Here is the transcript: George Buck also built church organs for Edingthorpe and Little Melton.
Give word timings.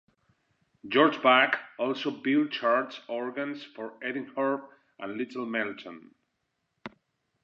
George 0.87 1.21
Buck 1.21 1.59
also 1.77 2.09
built 2.09 2.49
church 2.49 2.99
organs 3.07 3.63
for 3.63 3.99
Edingthorpe 3.99 4.67
and 4.97 5.15
Little 5.15 5.45
Melton. 5.45 6.15